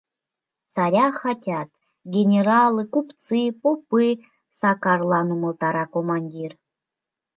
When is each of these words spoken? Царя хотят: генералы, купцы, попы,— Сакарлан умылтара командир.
Царя 0.75 1.07
хотят: 1.21 1.69
генералы, 2.15 2.83
купцы, 2.93 3.41
попы,— 3.61 4.05
Сакарлан 4.59 5.27
умылтара 5.35 5.85
командир. 5.95 6.51